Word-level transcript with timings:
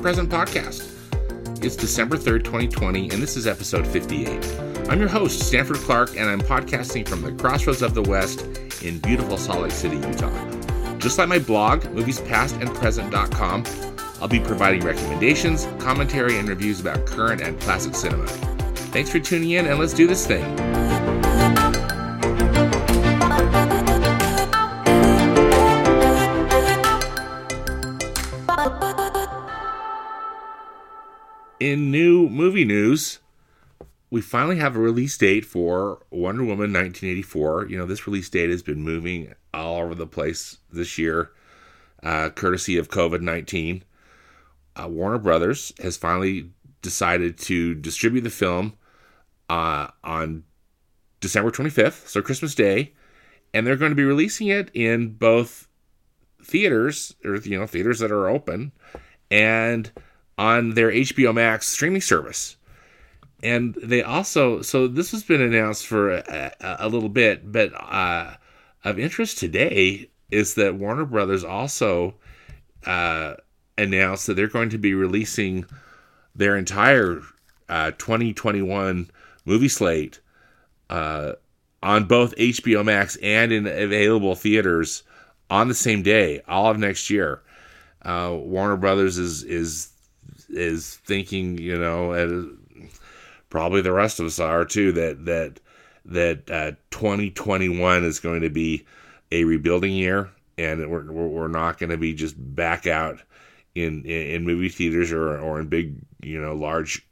Present 0.00 0.30
podcast. 0.30 0.92
It's 1.64 1.74
December 1.74 2.16
3rd, 2.16 2.44
2020, 2.44 3.10
and 3.10 3.22
this 3.22 3.36
is 3.36 3.46
episode 3.46 3.86
58. 3.86 4.28
I'm 4.88 5.00
your 5.00 5.08
host, 5.08 5.40
Stanford 5.40 5.78
Clark, 5.78 6.16
and 6.16 6.28
I'm 6.28 6.40
podcasting 6.40 7.08
from 7.08 7.22
the 7.22 7.32
crossroads 7.32 7.82
of 7.82 7.94
the 7.94 8.02
West 8.02 8.42
in 8.82 8.98
beautiful 9.00 9.36
Salt 9.36 9.62
Lake 9.62 9.72
City, 9.72 9.96
Utah. 9.96 10.50
Just 10.98 11.18
like 11.18 11.28
my 11.28 11.38
blog, 11.38 11.82
moviespastandpresent.com, 11.82 13.64
I'll 14.20 14.28
be 14.28 14.40
providing 14.40 14.82
recommendations, 14.84 15.66
commentary, 15.78 16.38
and 16.38 16.48
reviews 16.48 16.80
about 16.80 17.04
current 17.06 17.40
and 17.40 17.60
classic 17.60 17.94
cinema. 17.94 18.26
Thanks 18.92 19.10
for 19.10 19.18
tuning 19.18 19.50
in, 19.50 19.66
and 19.66 19.78
let's 19.78 19.94
do 19.94 20.06
this 20.06 20.26
thing. 20.26 20.44
Movie 32.36 32.64
news, 32.64 33.18
we 34.10 34.20
finally 34.20 34.56
have 34.58 34.76
a 34.76 34.80
release 34.80 35.16
date 35.18 35.44
for 35.44 36.04
Wonder 36.10 36.42
Woman 36.42 36.72
1984. 36.72 37.68
You 37.68 37.78
know, 37.78 37.86
this 37.86 38.06
release 38.06 38.28
date 38.28 38.50
has 38.50 38.62
been 38.62 38.82
moving 38.82 39.34
all 39.52 39.82
over 39.82 39.94
the 39.94 40.06
place 40.06 40.58
this 40.72 40.98
year, 40.98 41.32
uh, 42.02 42.30
courtesy 42.30 42.76
of 42.76 42.88
COVID 42.88 43.22
19. 43.22 43.82
Uh, 44.76 44.88
Warner 44.88 45.18
Brothers 45.18 45.72
has 45.82 45.96
finally 45.96 46.50
decided 46.82 47.38
to 47.38 47.74
distribute 47.74 48.20
the 48.20 48.30
film 48.30 48.74
uh, 49.48 49.88
on 50.04 50.44
December 51.20 51.50
25th, 51.50 52.06
so 52.06 52.20
Christmas 52.20 52.54
Day, 52.54 52.92
and 53.54 53.66
they're 53.66 53.76
going 53.76 53.90
to 53.90 53.96
be 53.96 54.04
releasing 54.04 54.48
it 54.48 54.70
in 54.74 55.14
both 55.14 55.66
theaters, 56.42 57.14
or 57.24 57.36
you 57.36 57.58
know, 57.58 57.66
theaters 57.66 57.98
that 58.00 58.12
are 58.12 58.28
open, 58.28 58.72
and 59.30 59.90
on 60.38 60.74
their 60.74 60.90
HBO 60.90 61.34
Max 61.34 61.68
streaming 61.68 62.00
service. 62.00 62.56
And 63.42 63.74
they 63.82 64.02
also, 64.02 64.62
so 64.62 64.88
this 64.88 65.10
has 65.12 65.22
been 65.22 65.42
announced 65.42 65.86
for 65.86 66.10
a, 66.10 66.52
a, 66.60 66.76
a 66.80 66.88
little 66.88 67.08
bit, 67.08 67.50
but 67.52 67.72
uh, 67.74 68.34
of 68.84 68.98
interest 68.98 69.38
today 69.38 70.08
is 70.30 70.54
that 70.54 70.74
Warner 70.74 71.04
Brothers 71.04 71.44
also 71.44 72.14
uh, 72.84 73.34
announced 73.76 74.26
that 74.26 74.34
they're 74.34 74.48
going 74.48 74.70
to 74.70 74.78
be 74.78 74.94
releasing 74.94 75.66
their 76.34 76.56
entire 76.56 77.22
uh, 77.68 77.90
2021 77.92 79.10
movie 79.44 79.68
slate 79.68 80.20
uh, 80.90 81.32
on 81.82 82.04
both 82.04 82.36
HBO 82.36 82.84
Max 82.84 83.16
and 83.16 83.52
in 83.52 83.66
available 83.66 84.34
theaters 84.34 85.02
on 85.50 85.68
the 85.68 85.74
same 85.74 86.02
day, 86.02 86.40
all 86.48 86.70
of 86.70 86.78
next 86.78 87.10
year. 87.10 87.42
Uh, 88.02 88.36
Warner 88.38 88.76
Brothers 88.76 89.18
is 89.18 89.42
is 89.42 89.90
is 90.56 90.96
thinking, 91.04 91.58
you 91.58 91.78
know, 91.78 92.12
and 92.12 92.58
probably 93.50 93.80
the 93.80 93.92
rest 93.92 94.20
of 94.20 94.26
us 94.26 94.38
are 94.38 94.64
too, 94.64 94.92
that 94.92 95.24
that 95.26 95.60
that 96.06 96.50
uh, 96.50 96.70
2021 96.90 98.04
is 98.04 98.20
going 98.20 98.42
to 98.42 98.50
be 98.50 98.86
a 99.32 99.44
rebuilding 99.44 99.92
year, 99.92 100.30
and 100.56 100.90
we're 100.90 101.10
we're 101.10 101.48
not 101.48 101.78
going 101.78 101.90
to 101.90 101.96
be 101.96 102.14
just 102.14 102.34
back 102.38 102.86
out 102.86 103.20
in, 103.74 104.04
in, 104.04 104.44
movie 104.44 104.68
theaters 104.68 105.12
or 105.12 105.38
or 105.38 105.60
in 105.60 105.68
big 105.68 105.96
you 106.22 106.40
know 106.40 106.54
large 106.54 107.06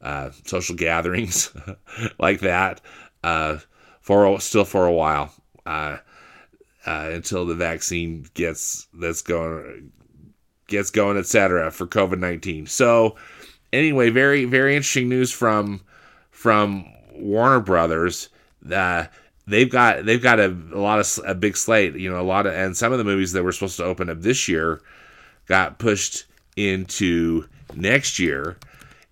uh, 0.00 0.30
social 0.44 0.76
gatherings 0.76 1.52
like 2.18 2.40
that 2.40 2.80
uh, 3.24 3.58
for 4.00 4.38
still 4.40 4.64
for 4.64 4.86
a 4.86 4.92
while 4.92 5.32
uh, 5.64 5.96
uh, 6.86 7.10
until 7.12 7.44
the 7.44 7.54
vaccine 7.54 8.24
gets 8.34 8.86
that's 8.94 9.22
going 9.22 9.90
gets 10.66 10.90
going, 10.90 11.16
etc. 11.16 11.70
for 11.70 11.86
COVID 11.86 12.18
nineteen. 12.18 12.66
So 12.66 13.16
anyway, 13.72 14.10
very 14.10 14.44
very 14.44 14.76
interesting 14.76 15.08
news 15.08 15.32
from 15.32 15.80
from 16.30 16.86
Warner 17.12 17.60
Brothers. 17.60 18.28
That 18.62 19.12
they've 19.46 19.70
got 19.70 20.04
they've 20.04 20.22
got 20.22 20.40
a, 20.40 20.56
a 20.72 20.80
lot 20.80 20.98
of 20.98 21.20
a 21.26 21.34
big 21.34 21.56
slate. 21.56 21.94
You 21.96 22.10
know, 22.10 22.20
a 22.20 22.22
lot 22.22 22.46
of 22.46 22.54
and 22.54 22.76
some 22.76 22.92
of 22.92 22.98
the 22.98 23.04
movies 23.04 23.32
that 23.32 23.42
were 23.42 23.52
supposed 23.52 23.76
to 23.78 23.84
open 23.84 24.10
up 24.10 24.20
this 24.20 24.48
year 24.48 24.80
got 25.46 25.78
pushed 25.78 26.24
into 26.56 27.44
next 27.74 28.18
year, 28.18 28.56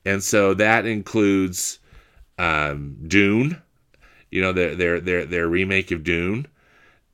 and 0.04 0.22
so 0.22 0.54
that 0.54 0.86
includes 0.86 1.78
um, 2.38 2.96
Dune. 3.06 3.60
You 4.30 4.42
know, 4.42 4.52
their 4.52 4.74
their 4.74 5.00
their 5.00 5.24
their 5.26 5.48
remake 5.48 5.90
of 5.90 6.02
Dune. 6.02 6.46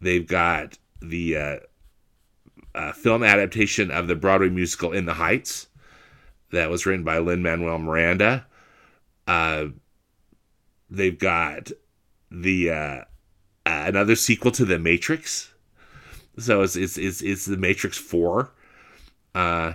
They've 0.01 0.27
got 0.27 0.79
the 1.03 1.37
uh, 1.37 1.57
uh, 2.75 2.93
film 2.93 3.23
adaptation 3.23 3.91
of 3.91 4.09
the 4.09 4.15
Broadway 4.15 4.49
musical 4.49 4.93
In 4.93 5.07
the 5.07 5.15
Heights 5.15 5.69
that 6.51 6.71
was 6.71 6.87
written 6.87 7.05
by 7.05 7.19
Lin 7.19 7.43
Manuel 7.43 7.79
Miranda. 7.79 8.47
Uh, 9.27 9.67
they've 10.89 11.19
got 11.19 11.71
the 12.31 12.71
uh, 12.71 13.05
another 13.67 14.17
sequel 14.17 14.51
to 14.53 14.65
The 14.65 14.79
Matrix. 14.79 15.53
So 16.39 16.63
it's 16.63 16.77
it's 16.77 16.97
it's, 16.99 17.23
it's 17.23 17.47
The 17.47 17.57
Matrix 17.57 17.99
Four. 17.99 18.53
Uh, 19.35 19.75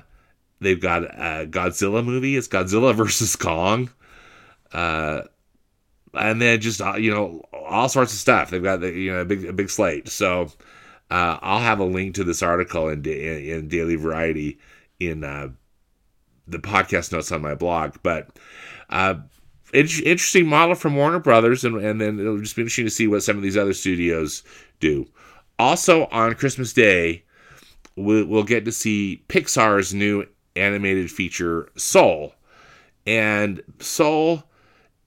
they've 0.59 0.79
got 0.79 1.03
a 1.03 1.47
Godzilla 1.47 2.03
movie. 2.03 2.35
It's 2.35 2.47
Godzilla 2.47 2.93
versus 2.95 3.35
Kong. 3.35 3.89
Uh, 4.71 5.21
and 6.13 6.41
then 6.41 6.59
just 6.61 6.81
uh, 6.81 6.95
you 6.95 7.11
know 7.11 7.41
all 7.53 7.89
sorts 7.89 8.13
of 8.13 8.19
stuff. 8.19 8.49
They've 8.49 8.63
got 8.63 8.81
the, 8.81 8.91
you 8.91 9.11
know 9.11 9.21
a 9.21 9.25
big 9.25 9.45
a 9.45 9.53
big 9.53 9.69
slate. 9.69 10.09
So 10.09 10.51
uh, 11.11 11.37
I'll 11.41 11.59
have 11.59 11.79
a 11.79 11.85
link 11.85 12.15
to 12.15 12.23
this 12.23 12.41
article 12.41 12.89
in 12.89 13.05
in 13.05 13.67
Daily 13.67 13.95
Variety 13.95 14.59
in 14.99 15.23
uh, 15.23 15.49
the 16.47 16.59
podcast 16.59 17.11
notes 17.11 17.31
on 17.31 17.41
my 17.41 17.55
blog. 17.55 17.97
But 18.03 18.29
uh, 18.89 19.15
interesting 19.73 20.47
model 20.47 20.75
from 20.75 20.95
Warner 20.95 21.19
Brothers, 21.19 21.63
and, 21.63 21.77
and 21.77 21.99
then 21.99 22.19
it'll 22.19 22.39
just 22.39 22.55
be 22.55 22.63
interesting 22.63 22.85
to 22.85 22.91
see 22.91 23.07
what 23.07 23.23
some 23.23 23.37
of 23.37 23.43
these 23.43 23.57
other 23.57 23.73
studios 23.73 24.43
do. 24.79 25.05
Also 25.59 26.05
on 26.07 26.35
Christmas 26.35 26.73
Day, 26.73 27.23
we'll, 27.95 28.25
we'll 28.25 28.43
get 28.43 28.65
to 28.65 28.71
see 28.71 29.23
Pixar's 29.27 29.93
new 29.93 30.25
animated 30.55 31.11
feature 31.11 31.69
Soul, 31.75 32.33
and 33.05 33.61
Soul 33.79 34.43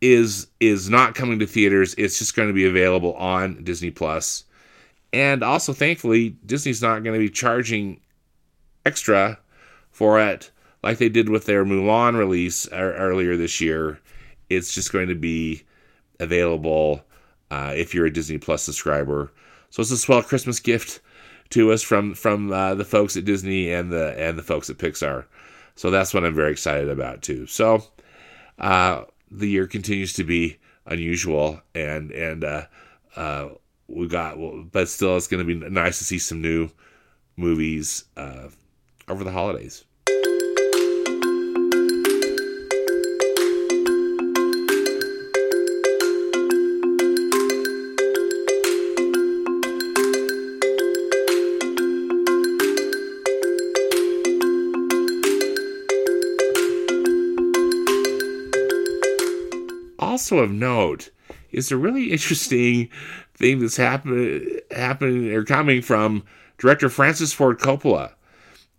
is 0.00 0.46
is 0.60 0.88
not 0.88 1.14
coming 1.14 1.38
to 1.40 1.46
theaters. 1.46 1.94
It's 1.98 2.18
just 2.18 2.36
going 2.36 2.48
to 2.48 2.54
be 2.54 2.66
available 2.66 3.14
on 3.14 3.64
Disney 3.64 3.90
Plus. 3.90 4.44
And 5.12 5.42
also, 5.42 5.72
thankfully, 5.72 6.36
Disney's 6.44 6.82
not 6.82 7.02
going 7.02 7.14
to 7.14 7.26
be 7.26 7.30
charging 7.30 8.00
extra 8.84 9.38
for 9.90 10.20
it 10.20 10.50
like 10.82 10.98
they 10.98 11.08
did 11.08 11.28
with 11.28 11.46
their 11.46 11.64
Mulan 11.64 12.16
release 12.16 12.68
earlier 12.72 13.36
this 13.36 13.60
year. 13.60 14.00
It's 14.48 14.72
just 14.72 14.92
going 14.92 15.08
to 15.08 15.14
be 15.14 15.64
available 16.20 17.04
uh, 17.50 17.72
if 17.76 17.94
you're 17.94 18.06
a 18.06 18.12
Disney 18.12 18.38
Plus 18.38 18.62
subscriber. 18.62 19.32
So 19.70 19.80
it's 19.80 19.90
a 19.90 19.96
swell 19.96 20.22
Christmas 20.22 20.60
gift 20.60 21.00
to 21.50 21.72
us 21.72 21.82
from 21.82 22.14
from 22.14 22.52
uh, 22.52 22.74
the 22.74 22.84
folks 22.84 23.16
at 23.16 23.24
Disney 23.24 23.72
and 23.72 23.90
the 23.90 24.18
and 24.18 24.38
the 24.38 24.42
folks 24.42 24.70
at 24.70 24.78
Pixar. 24.78 25.24
So 25.74 25.90
that's 25.90 26.12
what 26.12 26.24
I'm 26.24 26.34
very 26.34 26.52
excited 26.52 26.88
about 26.88 27.22
too. 27.22 27.46
So 27.46 27.84
uh, 28.58 29.04
the 29.30 29.48
year 29.48 29.66
continues 29.66 30.12
to 30.14 30.24
be 30.24 30.58
unusual, 30.86 31.60
and 31.74 32.10
and 32.10 32.44
uh, 32.44 32.66
uh, 33.16 33.48
we 33.88 34.06
got, 34.06 34.38
well, 34.38 34.64
but 34.70 34.88
still, 34.88 35.16
it's 35.16 35.26
going 35.26 35.46
to 35.46 35.54
be 35.54 35.68
nice 35.70 35.98
to 35.98 36.04
see 36.04 36.18
some 36.18 36.40
new 36.40 36.70
movies 37.36 38.04
uh, 38.16 38.48
over 39.08 39.24
the 39.24 39.32
holidays. 39.32 39.84
also 60.18 60.38
of 60.42 60.50
note 60.50 61.10
is 61.52 61.70
a 61.70 61.76
really 61.76 62.10
interesting 62.12 62.88
thing 63.38 63.60
that's 63.60 63.76
happening 63.76 64.58
happening 64.70 65.32
or 65.32 65.44
coming 65.44 65.80
from 65.80 66.24
director 66.58 66.88
Francis 66.88 67.32
Ford 67.32 67.58
Coppola. 67.58 68.12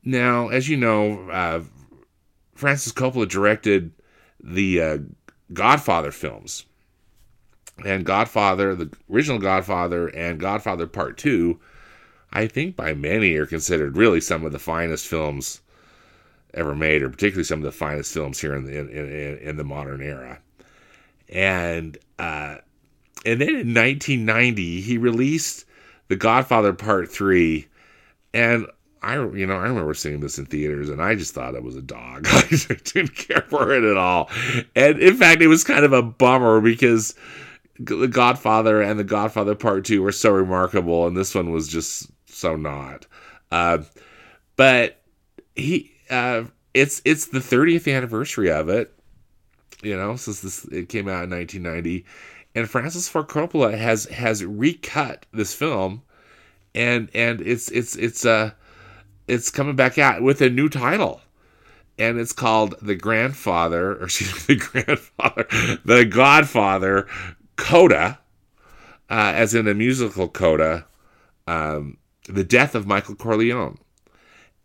Now, 0.04 0.50
as 0.50 0.68
you 0.68 0.78
know, 0.78 1.30
uh, 1.30 1.62
Francis 2.56 2.92
Coppola 2.92 3.28
directed 3.28 3.92
the 4.42 4.82
uh, 4.82 4.98
Godfather 5.54 6.12
films, 6.12 6.66
and 7.86 8.06
Godfather, 8.06 8.76
the 8.76 8.92
original 9.12 9.40
Godfather, 9.40 10.08
and 10.08 10.40
Godfather 10.40 10.88
Part 10.88 11.18
Two. 11.18 11.60
I 12.32 12.46
think 12.46 12.76
by 12.76 12.94
many 12.94 13.34
are 13.36 13.48
considered 13.48 13.98
really 13.98 14.22
some 14.22 14.46
of 14.46 14.52
the 14.52 14.60
finest 14.60 15.08
films 15.08 15.62
ever 16.54 16.76
made, 16.76 17.02
or 17.02 17.10
particularly 17.10 17.44
some 17.44 17.60
of 17.60 17.66
the 17.66 17.72
finest 17.72 18.14
films 18.14 18.40
here 18.40 18.56
in 18.56 18.66
the, 18.66 18.78
in, 18.78 18.90
in, 18.90 19.38
in 19.38 19.58
the 19.58 19.64
modern 19.64 20.02
era 20.02 20.40
and 21.30 21.98
uh, 22.18 22.58
and 23.26 23.42
then 23.42 23.50
in 23.50 23.74
1990 23.74 24.82
he 24.82 24.98
released 24.98 25.66
The 26.08 26.16
Godfather 26.16 26.74
Part 26.74 27.12
Three, 27.12 27.68
and 28.34 28.66
I 29.02 29.16
you 29.16 29.46
know 29.46 29.56
I 29.56 29.68
remember 29.68 29.94
seeing 29.94 30.20
this 30.20 30.38
in 30.38 30.46
theaters 30.46 30.90
and 30.90 31.02
I 31.02 31.16
just 31.16 31.34
thought 31.34 31.56
it 31.56 31.64
was 31.64 31.76
a 31.76 31.82
dog. 31.82 32.28
I 32.30 32.42
didn't 32.84 33.16
care 33.16 33.46
for 33.50 33.72
it 33.72 33.84
at 33.84 33.98
all, 33.98 34.30
and 34.76 35.00
in 35.00 35.16
fact, 35.16 35.42
it 35.42 35.48
was 35.48 35.64
kind 35.64 35.86
of 35.86 35.94
a 35.94 36.02
bummer 36.02 36.62
because 36.62 37.16
the 37.80 38.08
Godfather 38.08 38.82
and 38.82 39.00
the 39.00 39.06
Godfather 39.06 39.56
Part 39.56 39.86
Two 39.86 40.02
were 40.02 40.12
so 40.12 40.32
remarkable, 40.32 41.08
and 41.08 41.16
this 41.16 41.34
one 41.34 41.52
was 41.52 41.68
just 41.68 42.10
so 42.28 42.56
not. 42.56 43.08
Uh, 43.52 43.80
but 44.56 45.02
he, 45.56 45.92
uh, 46.10 46.44
it's 46.74 47.02
it's 47.06 47.28
the 47.28 47.40
30th 47.40 47.94
anniversary 47.94 48.52
of 48.52 48.70
it. 48.70 48.94
You 49.82 49.96
know, 49.96 50.18
since 50.18 50.42
this 50.42 50.66
it 50.66 50.90
came 50.90 51.08
out 51.08 51.24
in 51.24 51.30
1990, 51.30 52.06
and 52.56 52.70
Francis 52.70 53.08
Ford 53.08 53.28
Coppola 53.28 53.78
has 53.78 54.06
has 54.06 54.44
recut 54.44 55.26
this 55.32 55.54
film, 55.54 56.02
and 56.74 57.10
and 57.14 57.42
it's 57.42 57.70
it's 57.70 57.96
it's 57.96 58.26
uh 58.26 58.52
it's 59.28 59.52
coming 59.52 59.76
back 59.76 59.98
out 59.98 60.22
with 60.22 60.42
a 60.42 60.50
new 60.50 60.70
title 60.70 61.22
and 62.00 62.18
it's 62.18 62.34
called 62.34 62.76
The 62.82 62.96
Grandfather, 62.96 63.92
or 63.92 64.06
excuse 64.06 64.48
me, 64.48 64.56
The 64.56 64.66
Grandfather, 64.66 65.48
The 65.86 66.06
Godfather 66.06 67.08
Coda, 67.58 68.18
uh, 69.10 69.32
as 69.36 69.54
in 69.54 69.68
a 69.68 69.74
musical 69.74 70.30
coda, 70.30 70.88
um, 71.46 71.98
The 72.28 72.44
Death 72.44 72.74
of 72.74 72.88
Michael 72.88 73.16
Corleone. 73.16 73.78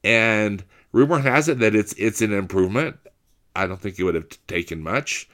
And 0.04 0.62
rumor 0.92 1.18
has 1.18 1.48
it 1.48 1.58
that 1.58 1.74
it's 1.74 1.92
it's 1.94 2.22
an 2.22 2.32
improvement. 2.32 2.96
I 3.56 3.66
don't 3.66 3.80
think 3.80 3.98
it 3.98 4.04
would 4.04 4.14
have 4.14 4.28
taken 4.46 4.80
much. 4.82 5.28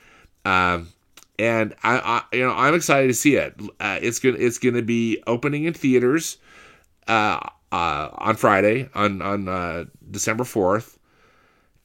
Um, 0.45 0.89
and 1.41 1.75
I, 1.83 1.97
I, 1.99 2.37
you 2.37 2.47
know, 2.47 2.53
I'm 2.53 2.75
excited 2.75 3.07
to 3.09 3.15
see 3.15 3.37
it. 3.37 3.59
Uh, 3.81 3.99
it's 4.03 4.19
gonna 4.19 4.37
it's 4.39 4.59
gonna 4.59 4.83
be 4.83 5.23
opening 5.27 5.65
in 5.65 5.73
theaters 5.73 6.37
uh, 7.09 7.41
uh, 7.73 8.11
on 8.13 8.37
Friday 8.37 8.91
on 8.95 9.23
on 9.23 9.49
uh, 9.49 9.87
December 10.11 10.45
fourth, 10.45 10.99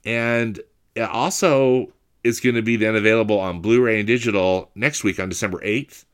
and 0.04 0.60
it 0.94 1.10
also 1.10 1.88
it's 2.26 2.42
going 2.42 2.56
to 2.56 2.62
be 2.62 2.76
then 2.76 2.96
available 2.96 3.40
on 3.40 3.62
Blu-ray 3.62 4.00
and 4.00 4.08
digital 4.08 4.72
next 4.74 5.04
week 5.04 5.20
on 5.20 5.30
December 5.30 5.60
eighth. 5.64 6.06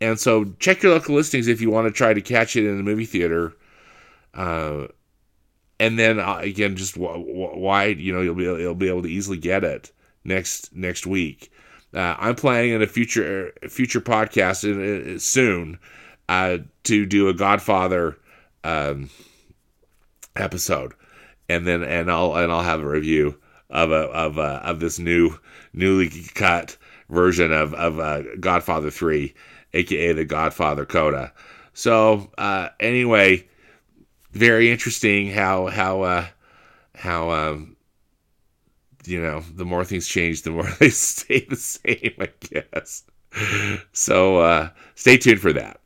And 0.00 0.18
so 0.18 0.46
check 0.58 0.82
your 0.82 0.92
local 0.92 1.14
listings 1.14 1.46
if 1.46 1.60
you 1.60 1.70
want 1.70 1.86
to 1.86 1.92
try 1.92 2.14
to 2.14 2.20
catch 2.20 2.56
it 2.56 2.66
in 2.66 2.78
the 2.78 2.82
movie 2.82 3.04
theater. 3.04 3.54
Uh, 4.34 4.86
and 5.78 5.98
then 5.98 6.18
uh, 6.18 6.38
again, 6.38 6.74
just 6.74 6.96
why 6.96 7.84
you 7.86 8.12
know 8.12 8.22
you'll 8.22 8.34
be 8.34 8.42
you'll 8.42 8.74
be 8.74 8.88
able 8.88 9.02
to 9.02 9.08
easily 9.08 9.38
get 9.38 9.62
it 9.62 9.92
next 10.24 10.74
next 10.74 11.06
week. 11.06 11.52
Uh, 11.96 12.14
I'm 12.18 12.34
planning 12.34 12.72
in 12.72 12.82
a 12.82 12.86
future 12.86 13.52
future 13.68 14.02
podcast 14.02 14.64
in, 14.64 14.80
in, 14.82 15.18
soon 15.18 15.78
uh, 16.28 16.58
to 16.84 17.06
do 17.06 17.28
a 17.28 17.34
Godfather 17.34 18.18
um, 18.64 19.08
episode, 20.36 20.92
and 21.48 21.66
then 21.66 21.82
and 21.82 22.10
I'll 22.10 22.34
and 22.36 22.52
I'll 22.52 22.62
have 22.62 22.80
a 22.80 22.88
review 22.88 23.40
of 23.70 23.90
a 23.90 24.04
of 24.10 24.36
a, 24.36 24.60
of 24.64 24.80
this 24.80 24.98
new 24.98 25.38
newly 25.72 26.10
cut 26.34 26.76
version 27.08 27.50
of 27.50 27.72
of 27.72 27.98
uh, 27.98 28.22
Godfather 28.40 28.90
Three, 28.90 29.34
aka 29.72 30.12
the 30.12 30.26
Godfather 30.26 30.84
Coda. 30.84 31.32
So 31.72 32.30
uh, 32.36 32.68
anyway, 32.78 33.48
very 34.32 34.70
interesting 34.70 35.30
how 35.30 35.68
how 35.68 36.02
uh, 36.02 36.26
how 36.94 37.30
um, 37.30 37.75
you 39.06 39.20
know 39.20 39.40
the 39.54 39.64
more 39.64 39.84
things 39.84 40.06
change, 40.08 40.42
the 40.42 40.50
more 40.50 40.70
they 40.80 40.90
stay 40.90 41.46
the 41.48 41.56
same. 41.56 42.14
I 42.18 42.28
guess. 42.40 43.04
So 43.92 44.38
uh, 44.38 44.70
stay 44.94 45.18
tuned 45.18 45.40
for 45.40 45.52
that. 45.52 45.80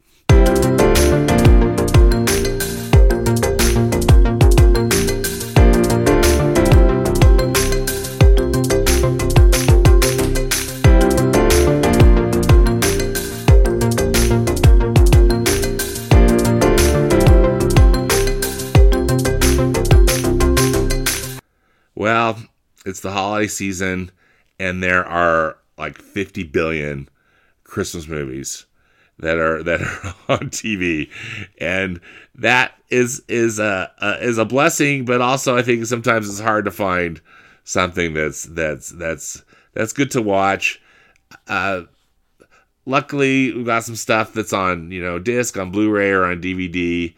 It's 22.84 23.00
the 23.00 23.10
holiday 23.10 23.46
season 23.46 24.10
and 24.58 24.82
there 24.82 25.04
are 25.04 25.56
like 25.78 25.98
50 25.98 26.44
billion 26.44 27.08
Christmas 27.64 28.06
movies 28.06 28.66
that 29.18 29.38
are 29.38 29.62
that 29.64 29.80
are 29.80 30.14
on 30.28 30.50
TV, 30.50 31.10
and 31.58 32.00
that 32.36 32.74
is 32.90 33.22
is 33.28 33.58
a, 33.58 33.90
a, 33.98 34.24
is 34.24 34.38
a 34.38 34.44
blessing, 34.44 35.04
but 35.04 35.20
also 35.20 35.56
I 35.56 35.62
think 35.62 35.86
sometimes 35.86 36.28
it's 36.28 36.40
hard 36.40 36.66
to 36.66 36.70
find 36.70 37.20
something 37.64 38.14
that's 38.14 38.44
that's 38.44 38.90
that's 38.90 39.42
that's 39.72 39.92
good 39.92 40.10
to 40.12 40.22
watch. 40.22 40.80
Uh, 41.46 41.82
luckily, 42.86 43.52
we've 43.54 43.66
got 43.66 43.84
some 43.84 43.96
stuff 43.96 44.32
that's 44.32 44.52
on 44.52 44.90
you 44.90 45.02
know 45.02 45.18
disc, 45.18 45.56
on 45.56 45.70
Blu-ray, 45.70 46.10
or 46.10 46.24
on 46.24 46.42
DVD, 46.42 47.14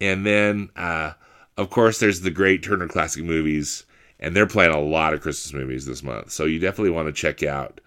and 0.00 0.26
then 0.26 0.70
uh, 0.76 1.12
of 1.56 1.70
course 1.70 2.00
there's 2.00 2.20
the 2.20 2.30
great 2.30 2.62
Turner 2.62 2.88
Classic 2.88 3.24
Movies 3.24 3.84
and 4.22 4.36
they're 4.36 4.46
playing 4.46 4.72
a 4.72 4.80
lot 4.80 5.12
of 5.12 5.20
Christmas 5.20 5.52
movies 5.52 5.84
this 5.84 6.02
month. 6.02 6.30
So 6.30 6.44
you 6.44 6.60
definitely 6.60 6.92
want 6.92 7.08
to 7.08 7.12
check 7.12 7.42
out 7.42 7.80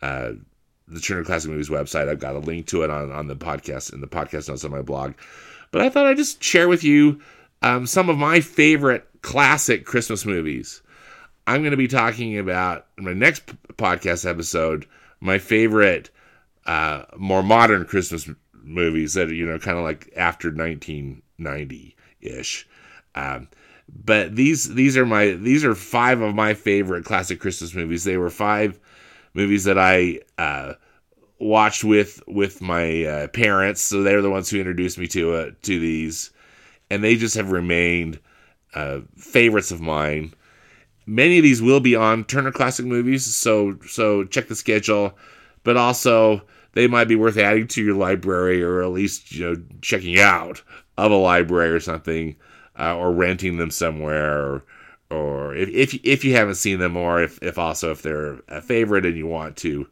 uh, 0.00 0.32
the 0.86 1.00
Turner 1.00 1.24
Classic 1.24 1.50
Movies 1.50 1.68
website. 1.68 2.08
I've 2.08 2.20
got 2.20 2.36
a 2.36 2.38
link 2.38 2.68
to 2.68 2.82
it 2.82 2.90
on, 2.90 3.10
on 3.10 3.26
the 3.26 3.34
podcast 3.34 3.92
in 3.92 4.00
the 4.00 4.06
podcast 4.06 4.48
notes 4.48 4.64
on 4.64 4.70
my 4.70 4.82
blog. 4.82 5.14
But 5.72 5.82
I 5.82 5.90
thought 5.90 6.06
I'd 6.06 6.16
just 6.16 6.42
share 6.42 6.68
with 6.68 6.84
you 6.84 7.20
um, 7.60 7.86
some 7.86 8.08
of 8.08 8.16
my 8.16 8.40
favorite 8.40 9.04
classic 9.20 9.84
Christmas 9.84 10.24
movies. 10.24 10.80
I'm 11.48 11.62
going 11.62 11.72
to 11.72 11.76
be 11.76 11.88
talking 11.88 12.38
about 12.38 12.86
in 12.96 13.04
my 13.04 13.12
next 13.12 13.46
podcast 13.76 14.28
episode 14.28 14.86
my 15.18 15.38
favorite 15.38 16.10
uh, 16.66 17.02
more 17.16 17.42
modern 17.42 17.84
Christmas 17.84 18.30
movies 18.62 19.14
that 19.14 19.28
are, 19.28 19.34
you 19.34 19.44
know, 19.44 19.58
kind 19.58 19.76
of 19.76 19.82
like 19.82 20.12
after 20.16 20.48
1990 20.48 21.96
ish. 22.20 22.68
Um, 23.16 23.48
but 23.92 24.36
these 24.36 24.74
these 24.74 24.96
are 24.96 25.06
my 25.06 25.30
these 25.30 25.64
are 25.64 25.74
five 25.74 26.20
of 26.20 26.34
my 26.34 26.54
favorite 26.54 27.04
classic 27.04 27.40
Christmas 27.40 27.74
movies. 27.74 28.04
They 28.04 28.16
were 28.16 28.30
five 28.30 28.78
movies 29.34 29.64
that 29.64 29.78
I 29.78 30.20
uh, 30.38 30.74
watched 31.38 31.84
with 31.84 32.22
with 32.26 32.60
my 32.60 33.04
uh, 33.04 33.28
parents, 33.28 33.80
so 33.80 34.02
they're 34.02 34.22
the 34.22 34.30
ones 34.30 34.50
who 34.50 34.58
introduced 34.58 34.98
me 34.98 35.06
to 35.08 35.34
uh, 35.34 35.50
to 35.62 35.78
these, 35.80 36.30
and 36.90 37.02
they 37.02 37.16
just 37.16 37.34
have 37.36 37.50
remained 37.50 38.20
uh, 38.74 39.00
favorites 39.16 39.70
of 39.70 39.80
mine. 39.80 40.34
Many 41.06 41.38
of 41.38 41.42
these 41.42 41.62
will 41.62 41.80
be 41.80 41.96
on 41.96 42.24
Turner 42.24 42.52
Classic 42.52 42.86
Movies, 42.86 43.24
so 43.34 43.76
so 43.88 44.24
check 44.24 44.48
the 44.48 44.56
schedule. 44.56 45.16
But 45.62 45.76
also, 45.76 46.42
they 46.72 46.86
might 46.86 47.08
be 47.08 47.16
worth 47.16 47.36
adding 47.36 47.66
to 47.68 47.82
your 47.82 47.96
library, 47.96 48.62
or 48.62 48.82
at 48.82 48.90
least 48.90 49.32
you 49.32 49.44
know 49.44 49.62
checking 49.82 50.18
out 50.18 50.62
of 50.96 51.10
a 51.10 51.16
library 51.16 51.70
or 51.70 51.80
something 51.80 52.36
uh, 52.78 52.96
or 52.96 53.12
renting 53.12 53.56
them 53.56 53.70
somewhere 53.70 54.40
or 54.40 54.64
or 55.10 55.54
if, 55.54 55.68
if 55.70 56.00
if 56.04 56.24
you 56.24 56.34
haven't 56.34 56.54
seen 56.54 56.78
them 56.78 56.96
or 56.96 57.22
if, 57.22 57.42
if 57.42 57.58
also 57.58 57.90
if 57.90 58.02
they're 58.02 58.40
a 58.48 58.60
favorite 58.60 59.04
and 59.04 59.16
you 59.16 59.26
want 59.26 59.56
to 59.56 59.88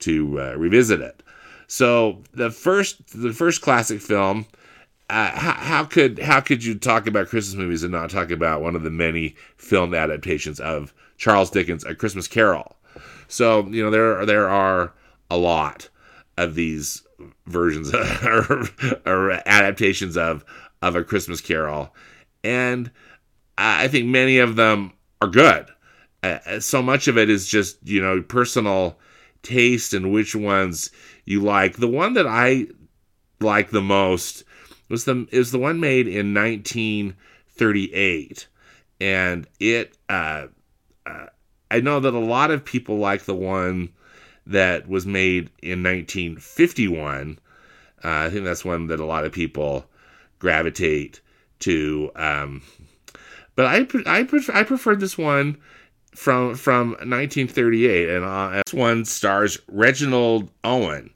to 0.00 0.40
uh, 0.40 0.54
revisit 0.56 1.00
it. 1.00 1.22
So 1.68 2.22
the 2.32 2.50
first 2.50 3.20
the 3.20 3.32
first 3.32 3.62
classic 3.62 4.00
film 4.00 4.46
uh, 5.08 5.30
how, 5.38 5.52
how, 5.52 5.84
could 5.84 6.18
how 6.18 6.40
could 6.40 6.64
you 6.64 6.74
talk 6.74 7.06
about 7.06 7.28
Christmas 7.28 7.54
movies 7.54 7.84
and 7.84 7.92
not 7.92 8.10
talk 8.10 8.30
about 8.30 8.60
one 8.60 8.74
of 8.74 8.82
the 8.82 8.90
many 8.90 9.36
film 9.56 9.94
adaptations 9.94 10.58
of 10.58 10.92
Charles 11.16 11.50
Dickens' 11.50 11.84
A 11.84 11.94
Christmas 11.94 12.26
Carol? 12.26 12.74
So 13.28 13.66
you 13.66 13.84
know 13.84 13.90
there 13.90 14.26
there 14.26 14.48
are 14.48 14.92
a 15.30 15.36
lot 15.36 15.88
of 16.36 16.54
these 16.56 17.02
versions 17.46 17.94
or, 18.24 18.68
or 19.06 19.32
adaptations 19.46 20.16
of 20.16 20.44
of 20.82 20.96
A 20.96 21.04
Christmas 21.04 21.40
Carol, 21.40 21.94
and 22.46 22.90
I 23.58 23.88
think 23.88 24.06
many 24.06 24.38
of 24.38 24.56
them 24.56 24.92
are 25.20 25.28
good. 25.28 25.66
Uh, 26.22 26.60
so 26.60 26.80
much 26.80 27.08
of 27.08 27.18
it 27.18 27.28
is 27.28 27.46
just 27.46 27.76
you 27.86 28.00
know 28.00 28.22
personal 28.22 28.98
taste 29.42 29.92
and 29.92 30.12
which 30.12 30.36
ones 30.36 30.90
you 31.24 31.40
like. 31.40 31.76
The 31.76 31.88
one 31.88 32.14
that 32.14 32.26
I 32.26 32.68
like 33.40 33.70
the 33.70 33.82
most 33.82 34.44
was 34.88 35.04
the 35.04 35.26
is 35.32 35.50
the 35.50 35.58
one 35.58 35.80
made 35.80 36.06
in 36.06 36.32
1938, 36.32 38.46
and 39.00 39.48
it. 39.60 39.98
Uh, 40.08 40.46
uh, 41.04 41.26
I 41.68 41.80
know 41.80 41.98
that 41.98 42.14
a 42.14 42.18
lot 42.18 42.52
of 42.52 42.64
people 42.64 42.98
like 42.98 43.24
the 43.24 43.34
one 43.34 43.88
that 44.46 44.88
was 44.88 45.04
made 45.04 45.50
in 45.60 45.82
1951. 45.82 47.40
Uh, 48.04 48.08
I 48.08 48.30
think 48.30 48.44
that's 48.44 48.64
one 48.64 48.86
that 48.86 49.00
a 49.00 49.04
lot 49.04 49.24
of 49.24 49.32
people 49.32 49.90
gravitate 50.38 51.20
to. 51.60 52.10
Um, 52.16 52.62
but 53.54 53.66
I 53.66 53.86
I 54.06 54.22
prefer, 54.24 54.52
I 54.52 54.62
preferred 54.62 55.00
this 55.00 55.16
one 55.16 55.58
from 56.14 56.54
from 56.54 56.90
1938, 56.90 58.08
and 58.08 58.24
uh, 58.24 58.62
this 58.64 58.74
one 58.74 59.04
stars 59.04 59.58
Reginald 59.68 60.50
Owen 60.64 61.10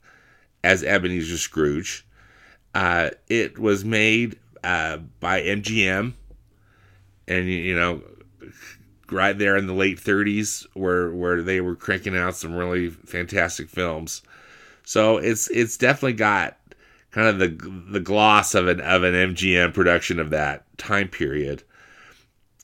as 0.63 0.83
Ebenezer 0.83 1.37
Scrooge. 1.37 2.05
Uh, 2.73 3.09
it 3.27 3.59
was 3.59 3.83
made 3.83 4.39
uh, 4.63 4.97
by 5.19 5.41
MGM, 5.41 6.13
and 7.27 7.49
you 7.49 7.75
know, 7.75 8.01
right 9.11 9.37
there 9.37 9.57
in 9.57 9.67
the 9.67 9.73
late 9.73 9.99
30s, 9.99 10.65
where 10.73 11.11
where 11.11 11.41
they 11.41 11.61
were 11.61 11.75
cranking 11.75 12.17
out 12.17 12.35
some 12.35 12.53
really 12.55 12.89
fantastic 12.89 13.69
films. 13.69 14.21
So 14.83 15.17
it's 15.17 15.49
it's 15.49 15.77
definitely 15.77 16.13
got 16.13 16.57
kind 17.11 17.27
of 17.27 17.39
the 17.39 17.69
the 17.91 17.99
gloss 17.99 18.55
of 18.55 18.67
an 18.67 18.81
of 18.81 19.03
an 19.03 19.13
MGM 19.13 19.73
production 19.73 20.19
of 20.19 20.29
that 20.31 20.65
time 20.77 21.07
period. 21.07 21.63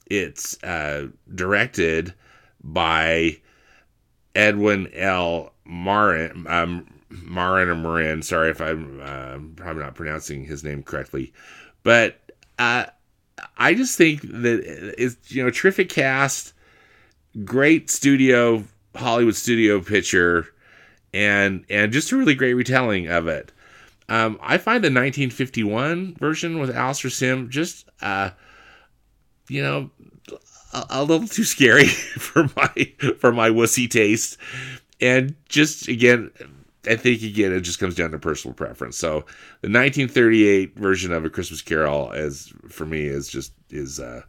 It's 0.08 0.62
uh, 0.64 1.08
directed 1.36 2.14
by 2.64 3.38
Edwin 4.36 4.90
L. 4.94 5.54
Marin, 5.66 6.46
um, 6.48 6.88
Marin 7.10 7.68
or 7.70 7.76
Marin. 7.76 8.22
Sorry 8.22 8.50
if 8.50 8.62
I'm 8.62 9.02
uh, 9.02 9.38
probably 9.62 9.84
not 9.84 9.96
pronouncing 9.96 10.46
his 10.46 10.64
name 10.64 10.82
correctly, 10.82 11.34
but 11.84 12.20
uh, 12.58 12.86
I 13.58 13.74
just 13.74 13.98
think 13.98 14.22
that 14.22 14.94
it's 14.98 15.32
you 15.32 15.44
know 15.44 15.50
terrific 15.50 15.90
cast, 15.90 16.54
great 17.44 17.90
studio 17.90 18.64
Hollywood 18.96 19.36
studio 19.36 19.82
picture, 19.82 20.48
and 21.14 21.66
and 21.70 21.92
just 21.92 22.12
a 22.12 22.18
really 22.18 22.36
great 22.36 22.54
retelling 22.54 23.08
of 23.08 23.28
it. 23.28 23.52
Um, 24.10 24.40
I 24.42 24.58
find 24.58 24.84
the 24.84 24.88
1951 24.88 26.16
version 26.16 26.60
with 26.60 26.76
Alastair 26.76 27.12
Sim 27.12 27.50
just, 27.50 27.90
uh, 28.02 28.30
you 29.50 29.62
know, 29.62 29.90
a, 30.74 30.86
a, 30.90 31.04
little 31.04 31.28
too 31.28 31.44
scary 31.44 31.88
for 31.88 32.50
my 32.56 32.94
for 33.20 33.32
my 33.32 33.50
wussy 33.50 33.90
taste, 33.90 34.38
and 35.02 35.36
just 35.50 35.88
again, 35.88 36.32
I 36.86 36.96
think 36.96 37.22
again 37.22 37.54
it 37.54 37.62
just 37.62 37.80
comes 37.80 37.96
down 37.96 38.12
to 38.12 38.20
personal 38.20 38.54
preference. 38.54 38.98
So 38.98 39.26
the 39.62 39.70
1938 39.70 40.78
version 40.78 41.12
of 41.12 41.26
A 41.26 41.30
Christmas 41.30 41.62
Carol 41.62 42.12
is 42.12 42.54
for 42.70 42.86
me 42.86 43.06
is 43.06 43.28
just 43.28 43.54
is 43.70 44.00
uh, 44.00 44.22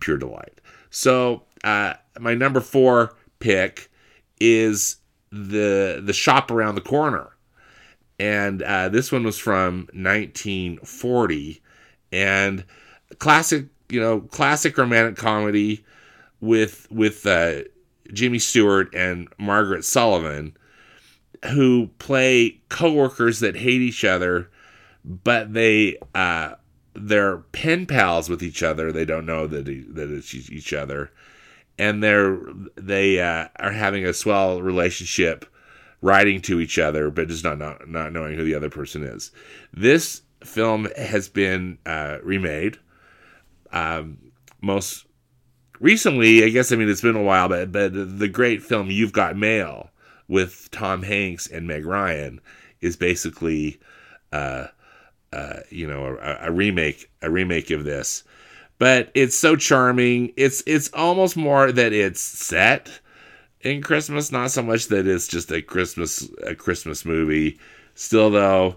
pure 0.00 0.16
delight. 0.16 0.60
So 0.90 1.42
uh, 1.64 1.94
my 2.20 2.34
number 2.34 2.60
four 2.60 3.16
pick 3.38 3.90
is 4.40 4.96
the 5.30 6.02
the 6.04 6.12
shop 6.12 6.50
around 6.50 6.74
the 6.74 6.80
corner 6.82 7.31
and 8.22 8.62
uh, 8.62 8.88
this 8.88 9.10
one 9.10 9.24
was 9.24 9.36
from 9.36 9.88
1940 9.92 11.60
and 12.12 12.64
classic 13.18 13.66
you 13.88 14.00
know 14.00 14.20
classic 14.20 14.78
romantic 14.78 15.16
comedy 15.16 15.84
with 16.40 16.86
with 16.90 17.26
uh, 17.26 17.62
Jimmy 18.12 18.38
Stewart 18.38 18.94
and 18.94 19.28
Margaret 19.38 19.80
Sullavan 19.80 20.54
who 21.52 21.88
play 21.98 22.60
coworkers 22.68 23.40
that 23.40 23.56
hate 23.56 23.80
each 23.80 24.04
other 24.04 24.48
but 25.04 25.52
they 25.52 25.98
uh, 26.14 26.52
they're 26.94 27.38
pen 27.38 27.86
pals 27.86 28.28
with 28.28 28.40
each 28.40 28.62
other. 28.62 28.92
They 28.92 29.04
don't 29.04 29.26
know 29.26 29.48
that 29.48 29.64
that 29.64 30.10
it's 30.10 30.32
each 30.34 30.72
other. 30.72 31.10
And 31.76 32.04
they're 32.04 32.38
they 32.76 33.20
uh, 33.20 33.48
are 33.56 33.72
having 33.72 34.04
a 34.06 34.12
swell 34.12 34.62
relationship 34.62 35.44
writing 36.02 36.42
to 36.42 36.60
each 36.60 36.78
other, 36.78 37.10
but 37.10 37.28
just 37.28 37.44
not, 37.44 37.58
not, 37.58 37.88
not 37.88 38.12
knowing 38.12 38.36
who 38.36 38.44
the 38.44 38.54
other 38.54 38.68
person 38.68 39.02
is. 39.02 39.30
This 39.72 40.22
film 40.44 40.88
has 40.96 41.28
been 41.28 41.78
uh, 41.86 42.18
remade. 42.22 42.78
Um, 43.72 44.18
most 44.60 45.06
recently, 45.80 46.44
I 46.44 46.48
guess, 46.50 46.72
I 46.72 46.76
mean, 46.76 46.90
it's 46.90 47.00
been 47.00 47.16
a 47.16 47.22
while, 47.22 47.48
but, 47.48 47.72
but 47.72 47.92
the 47.94 48.28
great 48.28 48.62
film 48.62 48.90
You've 48.90 49.12
Got 49.12 49.36
Mail 49.36 49.90
with 50.28 50.68
Tom 50.72 51.02
Hanks 51.02 51.46
and 51.46 51.66
Meg 51.66 51.86
Ryan 51.86 52.40
is 52.80 52.96
basically, 52.96 53.80
uh, 54.32 54.66
uh, 55.32 55.60
you 55.70 55.86
know, 55.86 56.18
a, 56.20 56.48
a 56.48 56.52
remake, 56.52 57.10
a 57.22 57.30
remake 57.30 57.70
of 57.70 57.84
this. 57.84 58.24
But 58.78 59.12
it's 59.14 59.36
so 59.36 59.54
charming. 59.54 60.32
It's 60.36 60.60
it's 60.66 60.90
almost 60.92 61.36
more 61.36 61.70
that 61.70 61.92
it's 61.92 62.20
set 62.20 62.90
in 63.62 63.82
Christmas. 63.82 64.30
Not 64.30 64.50
so 64.50 64.62
much 64.62 64.88
that 64.88 65.06
it's 65.06 65.28
just 65.28 65.50
a 65.50 65.62
Christmas 65.62 66.28
a 66.44 66.54
Christmas 66.54 67.04
movie. 67.04 67.58
Still 67.94 68.30
though, 68.30 68.76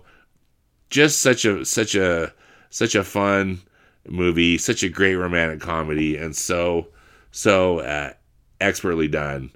just 0.90 1.20
such 1.20 1.46
a 1.46 1.66
such 1.66 1.96
a 1.96 2.34
such 2.70 2.96
a 2.96 3.04
fun 3.04 3.62
movie, 4.08 4.58
such 4.58 4.84
a 4.84 4.90
great 4.90 5.16
romantic 5.16 5.60
comedy, 5.60 6.18
and 6.18 6.36
so 6.36 6.88
so 7.32 7.80
uh, 7.80 8.14
expertly 8.62 9.08
done 9.08 9.52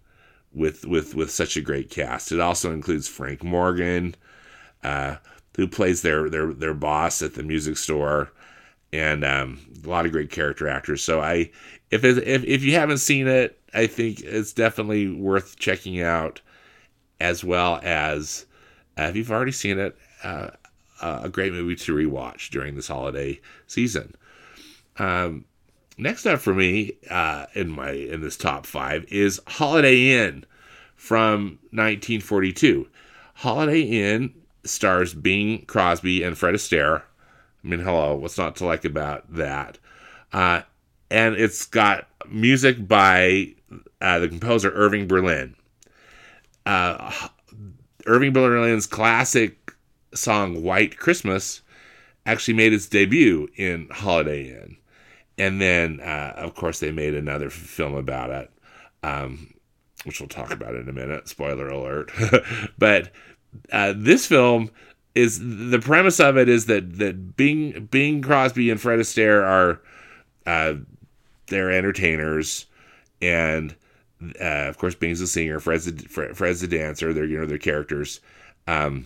with 0.53 0.85
with 0.85 1.15
with 1.15 1.31
such 1.31 1.57
a 1.57 1.61
great 1.61 1.89
cast. 1.89 2.31
It 2.31 2.39
also 2.39 2.71
includes 2.71 3.07
Frank 3.07 3.43
Morgan, 3.43 4.15
uh, 4.83 5.17
who 5.55 5.67
plays 5.67 6.01
their 6.01 6.29
their 6.29 6.53
their 6.53 6.73
boss 6.73 7.21
at 7.21 7.35
the 7.35 7.43
music 7.43 7.77
store, 7.77 8.31
and 8.91 9.23
um, 9.23 9.59
a 9.83 9.87
lot 9.87 10.05
of 10.05 10.11
great 10.11 10.31
character 10.31 10.67
actors. 10.67 11.03
So 11.03 11.21
I, 11.21 11.51
if 11.91 12.03
if 12.03 12.17
if 12.43 12.63
you 12.63 12.75
haven't 12.75 12.99
seen 12.99 13.27
it, 13.27 13.58
I 13.73 13.87
think 13.87 14.21
it's 14.21 14.53
definitely 14.53 15.09
worth 15.09 15.57
checking 15.57 16.01
out, 16.01 16.41
as 17.19 17.43
well 17.43 17.79
as 17.83 18.45
uh, 18.97 19.03
if 19.03 19.15
you've 19.15 19.31
already 19.31 19.51
seen 19.51 19.79
it, 19.79 19.97
uh, 20.23 20.49
a 21.01 21.29
great 21.29 21.53
movie 21.53 21.75
to 21.75 21.95
rewatch 21.95 22.49
during 22.49 22.75
this 22.75 22.87
holiday 22.87 23.39
season. 23.67 24.13
Um, 24.97 25.45
next 25.97 26.25
up 26.25 26.39
for 26.39 26.53
me 26.53 26.93
uh, 27.09 27.45
in 27.53 27.69
my 27.69 27.91
in 27.91 28.21
this 28.21 28.37
top 28.37 28.65
five 28.65 29.05
is 29.09 29.39
Holiday 29.47 30.11
Inn 30.11 30.45
from 30.95 31.59
1942. 31.71 32.87
Holiday 33.35 33.81
Inn 33.81 34.33
stars 34.65 35.13
Bing 35.13 35.63
Crosby 35.65 36.23
and 36.23 36.37
Fred 36.37 36.55
Astaire. 36.55 37.03
I 37.63 37.67
mean, 37.67 37.79
hello, 37.79 38.15
what's 38.15 38.37
not 38.37 38.57
to 38.57 38.65
like 38.65 38.83
about 38.83 39.33
that? 39.33 39.77
Uh, 40.33 40.61
and 41.09 41.35
it's 41.35 41.65
got 41.65 42.08
music 42.27 42.87
by 42.87 43.53
uh, 44.01 44.19
the 44.19 44.27
composer 44.27 44.71
Irving 44.71 45.07
Berlin. 45.07 45.55
Uh, 46.65 47.11
Irving 48.05 48.33
Berlin's 48.33 48.87
classic 48.87 49.73
song 50.13 50.63
"White 50.63 50.97
Christmas" 50.97 51.61
actually 52.25 52.53
made 52.53 52.73
its 52.73 52.87
debut 52.87 53.47
in 53.55 53.87
Holiday 53.91 54.49
Inn, 54.49 54.77
and 55.37 55.61
then 55.61 55.99
uh, 55.99 56.33
of 56.37 56.55
course 56.55 56.79
they 56.79 56.91
made 56.91 57.13
another 57.13 57.49
film 57.49 57.95
about 57.95 58.29
it, 58.29 58.51
um, 59.03 59.53
which 60.05 60.19
we'll 60.19 60.29
talk 60.29 60.51
about 60.51 60.75
in 60.75 60.87
a 60.89 60.93
minute. 60.93 61.27
Spoiler 61.27 61.69
alert! 61.69 62.11
but 62.77 63.11
uh, 63.71 63.93
this 63.95 64.25
film 64.25 64.69
is 65.15 65.39
the 65.39 65.79
premise 65.79 66.19
of 66.19 66.37
it 66.37 66.47
is 66.47 66.67
that 66.67 66.97
that 66.97 67.35
Bing 67.35 67.87
Bing 67.91 68.21
Crosby 68.21 68.69
and 68.69 68.79
Fred 68.79 68.99
Astaire 68.99 69.43
are 69.43 69.81
uh, 70.45 70.75
they're 71.49 71.71
entertainers, 71.71 72.65
and 73.21 73.75
uh, 74.39 74.67
of 74.67 74.77
course, 74.77 74.95
Bing's 74.95 75.21
a 75.21 75.27
singer, 75.27 75.59
Fred's 75.59 75.87
a, 75.87 75.93
Fred's 76.33 76.67
dancer. 76.67 77.13
They're 77.13 77.25
you 77.25 77.39
know 77.39 77.45
their 77.45 77.57
characters. 77.57 78.19
Um, 78.67 79.05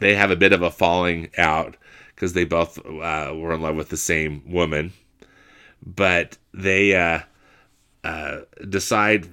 they 0.00 0.14
have 0.14 0.30
a 0.30 0.36
bit 0.36 0.52
of 0.52 0.62
a 0.62 0.70
falling 0.70 1.30
out 1.38 1.76
because 2.14 2.32
they 2.32 2.44
both 2.44 2.78
uh, 2.84 3.32
were 3.34 3.52
in 3.52 3.62
love 3.62 3.76
with 3.76 3.88
the 3.88 3.96
same 3.96 4.42
woman, 4.46 4.92
but 5.84 6.36
they 6.52 6.94
uh, 6.94 7.20
uh, 8.04 8.40
decide. 8.68 9.28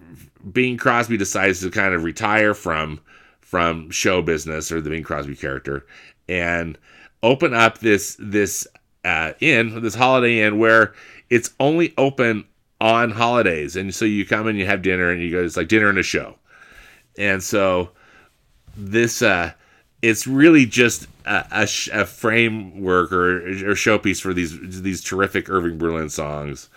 Bing 0.54 0.78
Crosby 0.78 1.18
decides 1.18 1.62
to 1.62 1.72
kind 1.72 1.96
of 1.96 2.04
retire 2.04 2.54
from 2.54 3.02
from 3.42 3.90
show 3.90 4.22
business 4.22 4.72
or 4.72 4.80
the 4.80 4.92
Bing 4.92 5.02
Crosby 5.04 5.36
character 5.36 5.86
and 6.28 6.78
open 7.24 7.54
up 7.54 7.80
this 7.80 8.16
this 8.20 8.68
uh, 9.04 9.34
inn, 9.40 9.82
this 9.82 9.96
Holiday 9.96 10.42
Inn, 10.42 10.58
where 10.58 10.94
it's 11.30 11.52
only 11.60 11.94
open 11.98 12.46
on 12.82 13.12
holidays, 13.12 13.76
and 13.76 13.94
so 13.94 14.06
you 14.06 14.26
come 14.26 14.48
and 14.48 14.58
you 14.58 14.66
have 14.66 14.82
dinner, 14.82 15.10
and 15.10 15.22
you 15.22 15.32
go 15.32 15.44
it's 15.44 15.58
like 15.58 15.68
dinner 15.68 15.90
and 15.90 15.98
a 15.98 16.04
show, 16.04 16.36
and 17.18 17.42
so 17.42 17.90
this 18.76 19.22
uh, 19.22 19.52
it's 20.02 20.28
really 20.28 20.66
just 20.66 21.08
a, 21.26 21.46
a, 21.52 21.68
a 22.02 22.06
framework 22.06 23.12
or, 23.12 23.38
or 23.48 23.74
showpiece 23.74 24.22
for 24.22 24.34
these 24.34 24.82
these 24.82 25.02
terrific 25.02 25.50
Irving 25.50 25.78
Berlin 25.78 26.10
songs, 26.10 26.70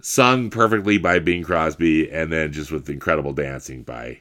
sung 0.00 0.50
perfectly 0.50 0.98
by 0.98 1.18
Bing 1.18 1.42
Crosby, 1.44 2.10
and 2.10 2.32
then 2.32 2.52
just 2.52 2.72
with 2.72 2.88
incredible 2.88 3.32
dancing 3.32 3.82
by 3.82 4.20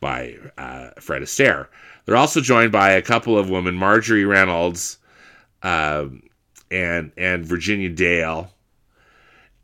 by 0.00 0.36
uh, 0.58 0.90
Fred 1.00 1.22
Astaire. 1.22 1.68
They're 2.04 2.16
also 2.16 2.40
joined 2.40 2.72
by 2.72 2.90
a 2.90 3.02
couple 3.02 3.38
of 3.38 3.48
women, 3.48 3.74
Marjorie 3.74 4.24
Reynolds 4.24 4.98
um, 5.62 6.22
and 6.70 7.12
and 7.16 7.44
Virginia 7.44 7.88
Dale, 7.88 8.52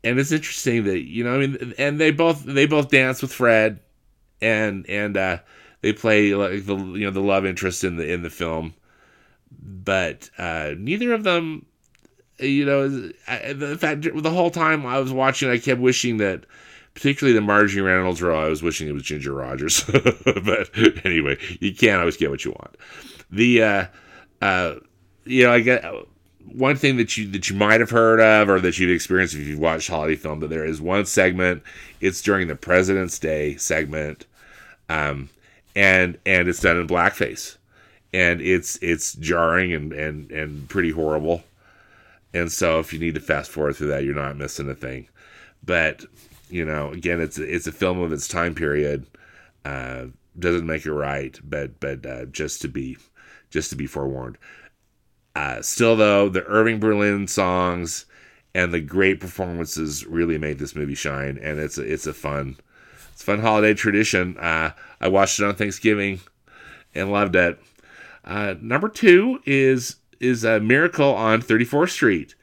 and 0.03 0.19
it's 0.19 0.31
interesting 0.31 0.85
that 0.85 1.01
you 1.01 1.23
know 1.23 1.35
I 1.35 1.47
mean 1.47 1.73
and 1.77 1.99
they 1.99 2.11
both 2.11 2.43
they 2.43 2.65
both 2.65 2.89
dance 2.89 3.21
with 3.21 3.33
Fred 3.33 3.79
and 4.41 4.87
and 4.89 5.17
uh, 5.17 5.39
they 5.81 5.93
play 5.93 6.33
like 6.33 6.65
the 6.65 6.75
you 6.75 7.05
know 7.05 7.11
the 7.11 7.21
love 7.21 7.45
interest 7.45 7.83
in 7.83 7.97
the 7.97 8.11
in 8.11 8.23
the 8.23 8.29
film. 8.29 8.73
But 9.61 10.29
uh, 10.37 10.75
neither 10.77 11.13
of 11.13 11.23
them 11.23 11.65
you 12.39 12.65
know 12.65 13.11
I, 13.27 13.53
the 13.53 13.77
fact 13.77 14.07
the 14.13 14.29
whole 14.29 14.51
time 14.51 14.85
I 14.85 14.99
was 14.99 15.11
watching 15.11 15.49
I 15.49 15.57
kept 15.57 15.81
wishing 15.81 16.17
that 16.17 16.45
particularly 16.93 17.33
the 17.33 17.45
Marjorie 17.45 17.81
Reynolds 17.81 18.21
role 18.21 18.39
I 18.39 18.49
was 18.49 18.63
wishing 18.63 18.87
it 18.87 18.93
was 18.93 19.03
Ginger 19.03 19.33
Rogers. 19.33 19.83
But 20.23 20.69
anyway 21.05 21.37
you 21.59 21.73
can't 21.75 21.99
always 21.99 22.17
get 22.17 22.29
what 22.29 22.45
you 22.45 22.51
want. 22.51 22.77
The 23.31 23.63
uh, 23.63 23.85
uh, 24.41 24.75
you 25.25 25.43
know 25.43 25.51
I 25.51 25.59
get 25.59 25.83
one 26.53 26.75
thing 26.75 26.97
that 26.97 27.17
you 27.17 27.27
that 27.31 27.49
you 27.49 27.55
might 27.55 27.79
have 27.79 27.89
heard 27.89 28.19
of 28.19 28.49
or 28.49 28.59
that 28.59 28.77
you've 28.77 28.89
experienced 28.91 29.35
if 29.35 29.47
you've 29.47 29.59
watched 29.59 29.89
holiday 29.89 30.15
film 30.15 30.39
that 30.39 30.49
there 30.49 30.65
is 30.65 30.81
one 30.81 31.05
segment 31.05 31.63
it's 32.01 32.21
during 32.21 32.47
the 32.47 32.55
president's 32.55 33.19
day 33.19 33.55
segment 33.57 34.25
um, 34.89 35.29
and 35.75 36.17
and 36.25 36.47
it's 36.49 36.59
done 36.59 36.77
in 36.77 36.87
blackface. 36.87 37.55
And 38.11 38.41
it's 38.41 38.77
it's 38.81 39.13
jarring 39.13 39.71
and 39.71 39.93
and 39.93 40.31
and 40.31 40.67
pretty 40.67 40.91
horrible. 40.91 41.43
And 42.33 42.51
so 42.51 42.79
if 42.79 42.91
you 42.91 42.99
need 42.99 43.15
to 43.15 43.21
fast 43.21 43.51
forward 43.51 43.75
through 43.75 43.87
that 43.87 44.03
you're 44.03 44.15
not 44.15 44.37
missing 44.37 44.69
a 44.69 44.75
thing. 44.75 45.07
But 45.63 46.03
you 46.49 46.65
know 46.65 46.91
again 46.91 47.21
it's 47.21 47.37
it's 47.37 47.67
a 47.67 47.71
film 47.71 48.01
of 48.01 48.11
its 48.11 48.27
time 48.27 48.55
period. 48.55 49.05
Uh, 49.63 50.05
doesn't 50.37 50.65
make 50.65 50.85
it 50.85 50.93
right 50.93 51.37
but 51.43 51.79
but 51.81 52.05
uh, 52.05 52.23
just 52.25 52.61
to 52.61 52.69
be 52.69 52.97
just 53.49 53.69
to 53.69 53.75
be 53.75 53.85
forewarned 53.85 54.37
uh, 55.39 55.61
still, 55.61 55.95
though, 55.95 56.27
the 56.27 56.43
Irving 56.43 56.81
Berlin 56.81 57.25
songs 57.25 58.05
and 58.53 58.73
the 58.73 58.81
great 58.81 59.21
performances 59.21 60.05
really 60.05 60.37
made 60.37 60.59
this 60.59 60.75
movie 60.75 60.95
shine, 60.95 61.39
and 61.41 61.61
it's 61.61 61.77
a, 61.77 61.81
it's 61.81 62.05
a 62.05 62.13
fun, 62.13 62.57
it's 63.13 63.21
a 63.21 63.25
fun 63.25 63.39
holiday 63.39 63.73
tradition. 63.73 64.37
Uh, 64.37 64.71
I 64.99 65.07
watched 65.07 65.39
it 65.39 65.45
on 65.45 65.55
Thanksgiving 65.55 66.19
and 66.93 67.09
loved 67.09 67.37
it. 67.37 67.57
Uh, 68.25 68.55
number 68.59 68.89
two 68.89 69.39
is 69.45 69.95
is 70.19 70.43
a 70.43 70.59
Miracle 70.59 71.15
on 71.15 71.41
34th 71.41 71.91
Street, 71.91 72.35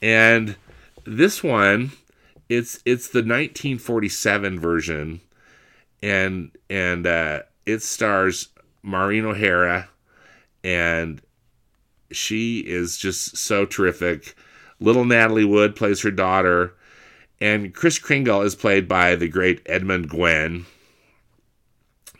and 0.00 0.56
this 1.04 1.44
one, 1.44 1.92
it's 2.48 2.80
it's 2.84 3.06
the 3.06 3.20
1947 3.20 4.58
version, 4.58 5.20
and 6.02 6.50
and 6.68 7.06
uh, 7.06 7.42
it 7.66 7.84
stars 7.84 8.48
Maureen 8.82 9.26
O'Hara 9.26 9.90
and 10.64 11.22
she 12.16 12.60
is 12.60 12.96
just 12.96 13.36
so 13.36 13.64
terrific. 13.66 14.34
Little 14.80 15.04
Natalie 15.04 15.44
Wood 15.44 15.76
plays 15.76 16.02
her 16.02 16.10
daughter, 16.10 16.74
and 17.40 17.74
Kris 17.74 17.98
Kringle 17.98 18.42
is 18.42 18.54
played 18.54 18.88
by 18.88 19.16
the 19.16 19.28
great 19.28 19.62
Edmund 19.66 20.10
Gwenn. 20.10 20.66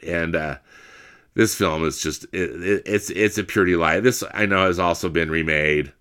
And 0.06 0.34
uh, 0.34 0.58
this 1.34 1.54
film 1.54 1.84
is 1.84 2.00
just 2.00 2.24
it, 2.32 2.62
it, 2.62 2.82
it's 2.86 3.10
it's 3.10 3.38
a 3.38 3.44
pure 3.44 3.64
delight. 3.64 4.00
This 4.00 4.22
I 4.34 4.46
know 4.46 4.66
has 4.66 4.78
also 4.78 5.08
been 5.08 5.30
remade, 5.30 5.92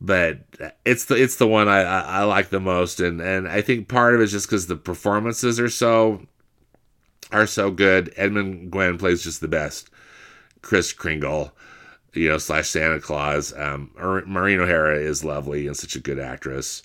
but 0.00 0.38
it's 0.84 1.06
the 1.06 1.14
it's 1.16 1.36
the 1.36 1.46
one 1.46 1.68
I, 1.68 1.80
I, 1.80 2.00
I 2.00 2.22
like 2.24 2.50
the 2.50 2.60
most, 2.60 3.00
and 3.00 3.20
and 3.20 3.48
I 3.48 3.60
think 3.60 3.88
part 3.88 4.14
of 4.14 4.20
it 4.20 4.24
is 4.24 4.32
just 4.32 4.46
because 4.46 4.66
the 4.66 4.76
performances 4.76 5.60
are 5.60 5.68
so 5.68 6.26
are 7.32 7.46
so 7.46 7.70
good. 7.70 8.12
Edmund 8.16 8.70
Gwenn 8.70 8.98
plays 8.98 9.24
just 9.24 9.40
the 9.40 9.48
best. 9.48 9.90
Kris 10.62 10.92
Kringle 10.92 11.52
you 12.16 12.28
know, 12.28 12.38
slash 12.38 12.68
Santa 12.68 13.00
Claus. 13.00 13.52
Um, 13.56 13.90
Maureen 14.26 14.60
O'Hara 14.60 14.98
is 14.98 15.24
lovely 15.24 15.66
and 15.66 15.76
such 15.76 15.96
a 15.96 16.00
good 16.00 16.18
actress. 16.18 16.82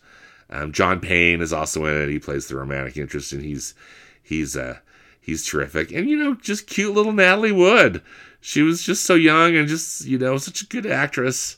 Um, 0.50 0.72
John 0.72 1.00
Payne 1.00 1.42
is 1.42 1.54
also 1.54 1.86
in 1.86 2.02
it. 2.02 2.10
He 2.10 2.20
plays 2.20 2.48
the 2.48 2.58
romantic 2.58 2.98
interest, 2.98 3.32
and 3.32 3.42
he's 3.42 3.74
he's 4.22 4.58
uh 4.58 4.80
he's 5.20 5.46
terrific. 5.46 5.92
And 5.92 6.10
you 6.10 6.18
know, 6.18 6.36
just 6.36 6.68
cute 6.68 6.94
little 6.94 7.14
Natalie 7.14 7.52
Wood. 7.52 8.02
She 8.42 8.62
was 8.62 8.84
just 8.84 9.06
so 9.06 9.16
young 9.16 9.56
and 9.56 9.68
just 9.68 10.06
you 10.06 10.18
know 10.18 10.38
such 10.38 10.62
a 10.62 10.68
good 10.68 10.86
actress, 10.86 11.58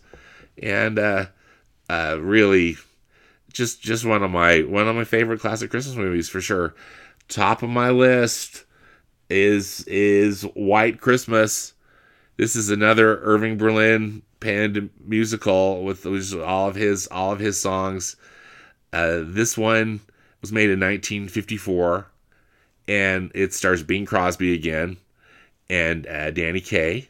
and 0.61 0.99
uh, 0.99 1.25
uh, 1.89 2.17
really 2.21 2.77
just 3.51 3.81
just 3.81 4.05
one 4.05 4.21
of 4.21 4.31
my 4.31 4.61
one 4.61 4.87
of 4.87 4.95
my 4.95 5.05
favorite 5.05 5.39
classic 5.39 5.71
Christmas 5.71 5.95
movies 5.95 6.29
for 6.29 6.41
sure. 6.41 6.75
Top 7.29 7.63
of 7.63 7.69
my 7.69 7.89
list 7.89 8.65
is 9.29 9.83
is 9.87 10.43
White 10.53 10.99
Christmas 10.99 11.73
this 12.37 12.55
is 12.55 12.69
another 12.69 13.19
Irving 13.21 13.57
Berlin 13.57 14.23
panned 14.39 14.89
musical 15.05 15.83
with 15.83 16.05
all 16.05 16.67
of 16.67 16.75
his 16.75 17.07
all 17.07 17.31
of 17.31 17.39
his 17.39 17.59
songs. 17.59 18.15
Uh, 18.91 19.21
this 19.23 19.57
one 19.57 20.01
was 20.41 20.51
made 20.51 20.69
in 20.69 20.79
1954, 20.79 22.07
and 22.87 23.31
it 23.33 23.53
stars 23.53 23.83
Bing 23.83 24.05
Crosby 24.05 24.53
again, 24.53 24.97
and 25.69 26.05
uh, 26.07 26.31
Danny 26.31 26.59
Kaye, 26.59 27.09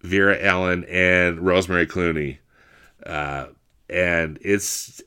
Vera 0.00 0.38
Ellen, 0.38 0.84
and 0.84 1.40
Rosemary 1.40 1.86
Clooney. 1.86 2.38
Uh, 3.04 3.46
and 3.90 4.38
it's 4.42 5.02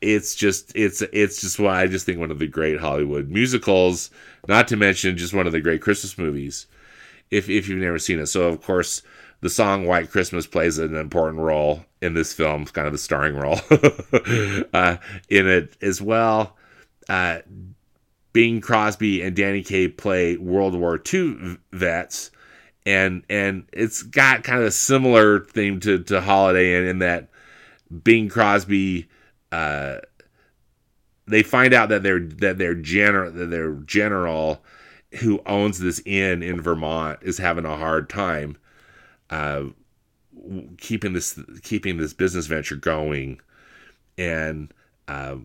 it's 0.00 0.34
just 0.34 0.72
it's 0.76 1.02
it's 1.12 1.40
just 1.40 1.58
why 1.58 1.80
I 1.80 1.86
just 1.86 2.06
think 2.06 2.18
one 2.18 2.30
of 2.30 2.38
the 2.38 2.46
great 2.46 2.78
Hollywood 2.78 3.28
musicals, 3.28 4.10
not 4.48 4.68
to 4.68 4.76
mention 4.76 5.16
just 5.16 5.34
one 5.34 5.46
of 5.46 5.52
the 5.52 5.60
great 5.60 5.80
Christmas 5.80 6.18
movies 6.18 6.66
if 7.30 7.48
if 7.48 7.68
you've 7.68 7.80
never 7.82 7.98
seen 7.98 8.18
it. 8.18 8.26
So 8.26 8.48
of 8.48 8.62
course, 8.62 9.02
the 9.40 9.50
song 9.50 9.86
"White 9.86 10.10
Christmas" 10.10 10.46
plays 10.46 10.78
an 10.78 10.94
important 10.94 11.42
role 11.42 11.84
in 12.00 12.14
this 12.14 12.32
film, 12.32 12.64
kind 12.66 12.86
of 12.86 12.92
the 12.92 12.98
starring 12.98 13.36
role 13.36 13.60
uh, 14.72 14.96
in 15.28 15.48
it 15.48 15.76
as 15.82 16.00
well. 16.00 16.56
Uh, 17.08 17.38
Bing 18.32 18.60
Crosby 18.60 19.22
and 19.22 19.34
Danny 19.36 19.62
Kaye 19.62 19.88
play 19.88 20.36
World 20.36 20.74
War 20.74 21.00
II 21.12 21.56
vets, 21.72 22.30
and 22.84 23.22
and 23.30 23.64
it's 23.72 24.02
got 24.02 24.44
kind 24.44 24.60
of 24.60 24.66
a 24.66 24.72
similar 24.72 25.40
theme 25.40 25.80
to 25.80 26.02
to 26.04 26.20
Holiday 26.20 26.76
Inn, 26.76 26.84
in 26.84 26.98
that 26.98 27.28
Bing 28.02 28.28
Crosby. 28.28 29.08
Uh, 29.52 29.98
they 31.26 31.42
find 31.42 31.72
out 31.72 31.88
that 31.90 32.02
their 32.02 32.20
that 32.20 32.58
their 32.58 32.74
general 32.74 33.30
that 33.30 33.50
their 33.50 33.74
general 33.74 34.62
who 35.20 35.40
owns 35.46 35.78
this 35.78 36.00
inn 36.04 36.42
in 36.42 36.60
Vermont 36.60 37.18
is 37.22 37.38
having 37.38 37.64
a 37.64 37.76
hard 37.76 38.08
time 38.08 38.56
uh, 39.30 39.64
keeping 40.78 41.12
this 41.12 41.38
keeping 41.62 41.96
this 41.96 42.12
business 42.12 42.46
venture 42.46 42.76
going, 42.76 43.40
and 44.18 44.72
uh, 45.08 45.36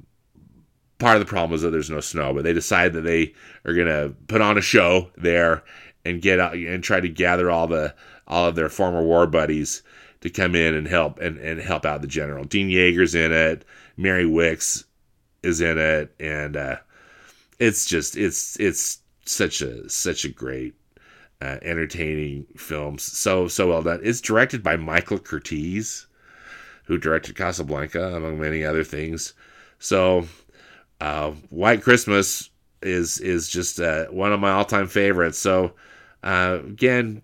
part 0.98 1.16
of 1.16 1.20
the 1.22 1.30
problem 1.30 1.56
is 1.56 1.62
that 1.62 1.72
there's 1.72 1.90
no 1.90 2.02
snow. 2.02 2.34
But 2.34 2.44
they 2.44 2.54
decide 2.54 2.94
that 2.94 3.02
they 3.02 3.34
are 3.66 3.74
gonna 3.74 4.14
put 4.28 4.42
on 4.42 4.58
a 4.58 4.62
show 4.62 5.10
there 5.18 5.64
and 6.06 6.22
get 6.22 6.40
out 6.40 6.54
and 6.54 6.84
try 6.84 7.00
to 7.00 7.10
gather 7.10 7.50
all 7.50 7.68
the 7.68 7.96
all 8.28 8.46
of 8.46 8.56
their 8.56 8.70
former 8.70 9.02
war 9.04 9.28
buddies 9.28 9.82
to 10.22 10.30
come 10.30 10.56
in 10.56 10.76
and 10.76 10.88
help 10.88 11.20
and, 11.20 11.38
and 11.38 11.60
help 11.62 11.86
out 11.86 12.02
the 12.02 12.08
general. 12.08 12.44
Dean 12.44 12.70
Jagger's 12.70 13.16
in 13.16 13.32
it. 13.32 13.66
Mary 13.96 14.26
Wickes 14.26 14.84
is 15.44 15.62
in 15.62 15.78
it, 15.78 16.14
and 16.20 16.58
uh, 16.58 16.78
it's 17.60 17.86
just 17.86 18.18
it's 18.18 18.60
it's 18.60 19.00
such 19.30 19.62
a 19.62 19.90
such 19.90 20.26
a 20.26 20.30
great 20.30 20.76
uh, 21.42 21.58
entertaining 21.62 22.46
film. 22.58 22.98
So 22.98 23.48
so 23.48 23.70
well 23.70 23.84
done. 23.84 24.02
It's 24.04 24.22
directed 24.22 24.64
by 24.64 24.76
michael 24.76 25.20
curtiz 25.20 26.06
who 26.86 26.98
directed 26.98 27.36
casablanca 27.36 28.16
among 28.16 28.40
many 28.40 28.66
other 28.66 28.84
things. 28.84 29.34
So 29.78 30.28
uh, 31.00 31.32
white 31.50 31.84
christmas 31.84 32.50
is 32.82 33.20
is 33.20 33.50
just 33.50 33.80
uh, 33.80 34.06
one 34.06 34.34
of 34.34 34.40
my 34.40 34.52
all-time 34.52 34.88
favorites. 34.88 35.38
So 35.38 35.74
uh, 36.24 36.60
again 36.66 37.22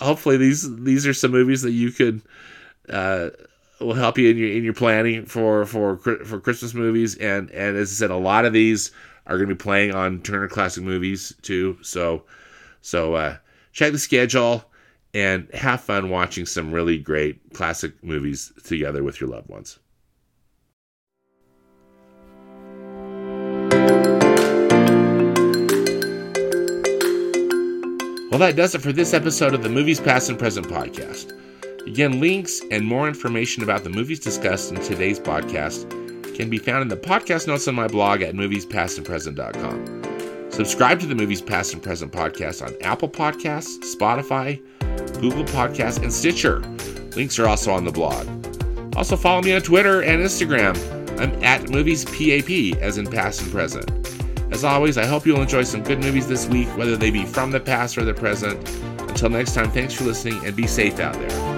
hopefully 0.00 0.36
these 0.36 0.76
these 0.82 1.06
are 1.06 1.14
some 1.14 1.30
movies 1.30 1.62
that 1.62 1.72
you 1.72 1.90
could 1.90 2.20
uh, 2.88 3.30
will 3.84 3.94
help 3.94 4.18
you 4.18 4.30
in 4.30 4.38
your 4.38 4.50
in 4.50 4.64
your 4.64 4.74
planning 4.74 5.26
for 5.26 5.66
for 5.66 5.96
for 5.98 6.40
Christmas 6.40 6.74
movies 6.74 7.16
and 7.16 7.50
and 7.50 7.76
as 7.76 7.90
I 7.90 7.94
said 7.94 8.10
a 8.10 8.16
lot 8.16 8.44
of 8.44 8.52
these 8.52 8.90
are 9.26 9.36
going 9.36 9.48
to 9.48 9.54
be 9.54 9.62
playing 9.62 9.94
on 9.94 10.20
Turner 10.20 10.48
Classic 10.48 10.82
Movies 10.82 11.34
too. 11.42 11.78
So, 11.82 12.24
so 12.80 13.14
uh, 13.14 13.36
check 13.72 13.92
the 13.92 13.98
schedule 13.98 14.64
and 15.14 15.48
have 15.54 15.80
fun 15.80 16.10
watching 16.10 16.44
some 16.44 16.72
really 16.72 16.98
great 16.98 17.54
classic 17.54 18.02
movies 18.02 18.52
together 18.64 19.02
with 19.02 19.20
your 19.20 19.30
loved 19.30 19.48
ones. 19.48 19.78
Well, 28.30 28.40
that 28.40 28.56
does 28.56 28.74
it 28.74 28.82
for 28.82 28.92
this 28.92 29.14
episode 29.14 29.54
of 29.54 29.62
the 29.62 29.68
Movies 29.68 30.00
Past 30.00 30.28
and 30.28 30.36
Present 30.36 30.66
podcast. 30.66 31.32
Again, 31.86 32.20
links 32.20 32.62
and 32.70 32.86
more 32.86 33.08
information 33.08 33.62
about 33.62 33.84
the 33.84 33.90
movies 33.90 34.18
discussed 34.18 34.72
in 34.72 34.80
today's 34.80 35.20
podcast 35.20 35.90
can 36.34 36.48
be 36.48 36.58
found 36.58 36.82
in 36.82 36.88
the 36.88 36.96
podcast 36.96 37.46
notes 37.46 37.68
on 37.68 37.74
my 37.74 37.86
blog 37.86 38.22
at 38.22 38.34
moviespastandpresent.com. 38.34 40.50
Subscribe 40.50 41.00
to 41.00 41.06
the 41.06 41.14
Movies 41.14 41.42
Past 41.42 41.74
and 41.74 41.82
Present 41.82 42.12
podcast 42.12 42.64
on 42.64 42.74
Apple 42.82 43.08
Podcasts, 43.08 43.78
Spotify, 43.94 44.60
Google 45.20 45.44
Podcasts, 45.44 46.02
and 46.02 46.12
Stitcher. 46.12 46.60
Links 47.16 47.38
are 47.38 47.46
also 47.46 47.72
on 47.72 47.84
the 47.84 47.92
blog. 47.92 48.26
Also, 48.96 49.16
follow 49.16 49.42
me 49.42 49.54
on 49.54 49.60
Twitter 49.60 50.02
and 50.02 50.22
Instagram. 50.22 50.76
I'm 51.20 51.32
at 51.44 51.62
MoviesPAP, 51.62 52.76
as 52.76 52.98
in 52.98 53.06
past 53.06 53.42
and 53.42 53.50
present. 53.50 53.90
As 54.52 54.64
always, 54.64 54.96
I 54.96 55.06
hope 55.06 55.26
you'll 55.26 55.42
enjoy 55.42 55.64
some 55.64 55.82
good 55.82 56.00
movies 56.00 56.28
this 56.28 56.46
week, 56.46 56.68
whether 56.76 56.96
they 56.96 57.10
be 57.10 57.24
from 57.24 57.50
the 57.50 57.60
past 57.60 57.98
or 57.98 58.04
the 58.04 58.14
present. 58.14 58.56
Until 59.00 59.30
next 59.30 59.54
time, 59.54 59.70
thanks 59.70 59.94
for 59.94 60.04
listening 60.04 60.44
and 60.46 60.56
be 60.56 60.66
safe 60.66 61.00
out 61.00 61.14
there. 61.14 61.53